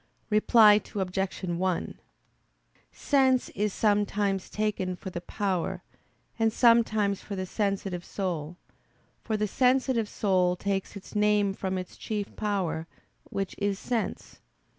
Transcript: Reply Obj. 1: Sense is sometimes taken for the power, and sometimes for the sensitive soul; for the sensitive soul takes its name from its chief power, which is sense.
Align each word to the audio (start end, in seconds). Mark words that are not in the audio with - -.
Reply 0.31 0.81
Obj. 0.95 1.43
1: 1.43 1.99
Sense 2.91 3.49
is 3.49 3.71
sometimes 3.71 4.49
taken 4.49 4.95
for 4.95 5.11
the 5.11 5.21
power, 5.21 5.83
and 6.39 6.51
sometimes 6.51 7.21
for 7.21 7.35
the 7.35 7.45
sensitive 7.45 8.03
soul; 8.03 8.57
for 9.21 9.37
the 9.37 9.47
sensitive 9.47 10.09
soul 10.09 10.55
takes 10.55 10.95
its 10.95 11.13
name 11.15 11.53
from 11.53 11.77
its 11.77 11.97
chief 11.97 12.35
power, 12.35 12.87
which 13.29 13.53
is 13.59 13.77
sense. 13.77 14.39